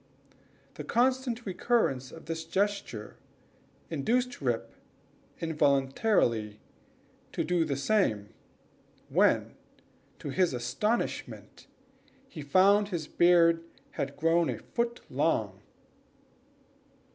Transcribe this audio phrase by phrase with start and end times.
[0.73, 3.17] The constant recurrence of this gesture
[3.91, 4.73] induced Rip,
[5.39, 6.59] involuntarily,
[7.33, 8.29] to do the same,
[9.09, 9.53] when,
[10.17, 11.67] to his astonishment,
[12.27, 15.61] he found his beard had grown a foot long!